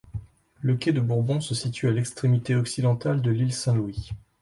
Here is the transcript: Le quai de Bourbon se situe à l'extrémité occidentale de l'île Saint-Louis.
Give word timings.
Le 0.63 0.77
quai 0.77 0.93
de 0.93 0.99
Bourbon 0.99 1.41
se 1.41 1.53
situe 1.53 1.87
à 1.87 1.91
l'extrémité 1.91 2.55
occidentale 2.55 3.21
de 3.21 3.29
l'île 3.29 3.53
Saint-Louis. 3.53 4.09